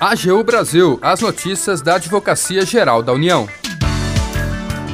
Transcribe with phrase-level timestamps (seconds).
[0.00, 3.48] AGU Brasil, as notícias da Advocacia Geral da União.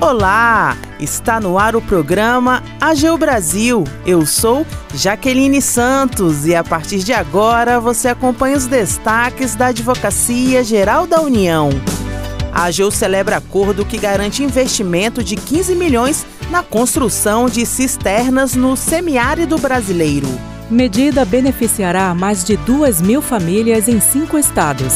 [0.00, 3.84] Olá, está no ar o programa AGU Brasil.
[4.06, 10.64] Eu sou Jaqueline Santos e a partir de agora você acompanha os destaques da Advocacia
[10.64, 11.68] Geral da União.
[12.50, 18.74] A AGU celebra acordo que garante investimento de 15 milhões na construção de cisternas no
[18.74, 20.55] semiárido brasileiro.
[20.70, 24.94] Medida beneficiará mais de 2 mil famílias em cinco estados.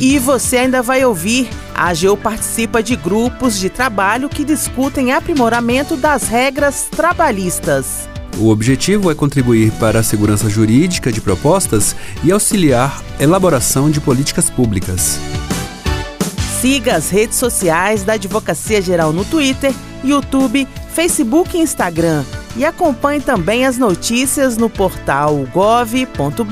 [0.00, 5.94] E você ainda vai ouvir: a AGU participa de grupos de trabalho que discutem aprimoramento
[5.94, 8.08] das regras trabalhistas.
[8.38, 14.00] O objetivo é contribuir para a segurança jurídica de propostas e auxiliar a elaboração de
[14.00, 15.18] políticas públicas.
[16.62, 22.24] Siga as redes sociais da Advocacia Geral no Twitter, YouTube, Facebook e Instagram.
[22.58, 26.48] E acompanhe também as notícias no portal gov.br/agu.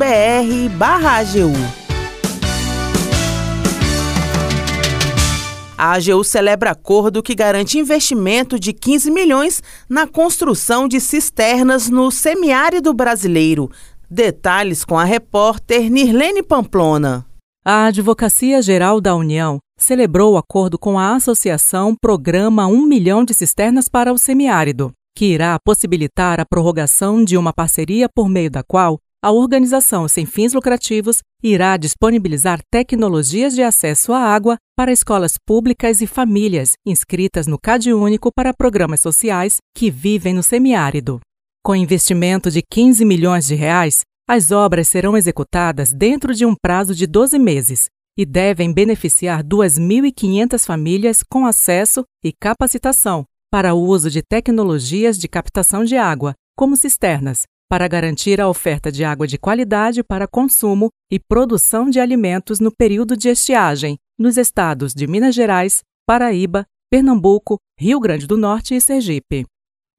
[5.77, 12.11] A AGU celebra acordo que garante investimento de 15 milhões na construção de cisternas no
[12.11, 13.69] semiárido brasileiro.
[14.09, 17.27] Detalhes com a repórter Nirlene Pamplona.
[17.65, 23.35] A Advocacia Geral da União celebrou o acordo com a Associação Programa 1 milhão de
[23.35, 28.63] cisternas para o semiárido, que irá possibilitar a prorrogação de uma parceria por meio da
[28.63, 35.39] qual a organização sem fins lucrativos irá disponibilizar tecnologias de acesso à água para escolas
[35.39, 41.19] públicas e famílias inscritas no CAD Único para programas sociais que vivem no semiárido.
[41.65, 46.95] Com investimento de 15 milhões de reais, as obras serão executadas dentro de um prazo
[46.95, 47.87] de 12 meses
[48.19, 55.29] e devem beneficiar 2.500 famílias com acesso e capacitação para o uso de tecnologias de
[55.29, 60.89] captação de água, como cisternas, para garantir a oferta de água de qualidade para consumo
[61.11, 67.59] e produção de alimentos no período de estiagem, nos estados de Minas Gerais, Paraíba, Pernambuco,
[67.79, 69.45] Rio Grande do Norte e Sergipe.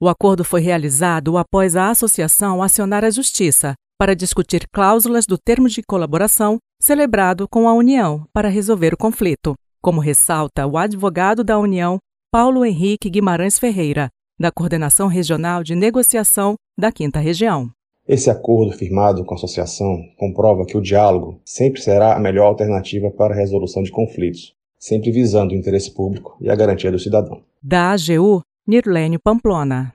[0.02, 5.68] O acordo foi realizado após a associação acionar a Justiça para discutir cláusulas do termo
[5.68, 11.58] de colaboração celebrado com a União para resolver o conflito, como ressalta o advogado da
[11.58, 11.98] União,
[12.30, 17.70] Paulo Henrique Guimarães Ferreira, da Coordenação Regional de Negociação da Quinta Região.
[18.06, 23.10] Esse acordo firmado com a associação comprova que o diálogo sempre será a melhor alternativa
[23.10, 27.44] para a resolução de conflitos, sempre visando o interesse público e a garantia do cidadão.
[27.64, 29.94] Da AGU, Nirlene Pamplona.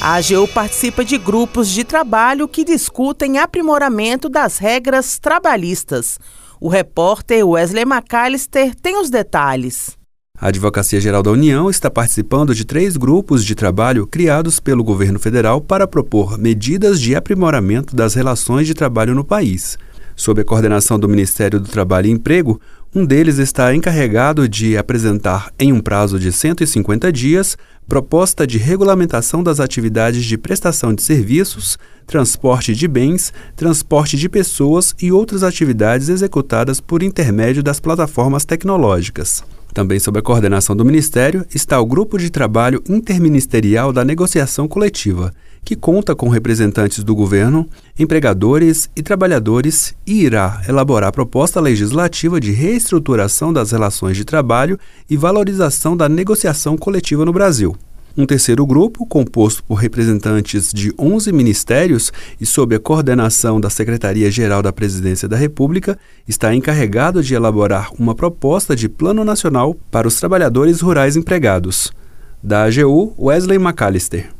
[0.00, 6.16] A AGU participa de grupos de trabalho que discutem aprimoramento das regras trabalhistas.
[6.62, 9.96] O repórter Wesley McAllister tem os detalhes.
[10.38, 15.18] A Advocacia Geral da União está participando de três grupos de trabalho criados pelo governo
[15.18, 19.78] federal para propor medidas de aprimoramento das relações de trabalho no país.
[20.20, 22.60] Sob a coordenação do Ministério do Trabalho e Emprego,
[22.94, 27.56] um deles está encarregado de apresentar, em um prazo de 150 dias,
[27.88, 34.94] proposta de regulamentação das atividades de prestação de serviços, transporte de bens, transporte de pessoas
[35.00, 39.42] e outras atividades executadas por intermédio das plataformas tecnológicas.
[39.72, 45.32] Também sob a coordenação do Ministério está o Grupo de Trabalho Interministerial da Negociação Coletiva,
[45.64, 52.50] que conta com representantes do governo, empregadores e trabalhadores e irá elaborar proposta legislativa de
[52.50, 54.78] reestruturação das relações de trabalho
[55.08, 57.76] e valorização da negociação coletiva no Brasil.
[58.16, 64.62] Um terceiro grupo, composto por representantes de 11 ministérios e sob a coordenação da Secretaria-Geral
[64.62, 65.96] da Presidência da República,
[66.26, 71.92] está encarregado de elaborar uma proposta de Plano Nacional para os Trabalhadores Rurais Empregados.
[72.42, 74.39] Da AGU, Wesley McAllister.